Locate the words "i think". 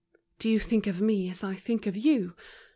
1.43-1.85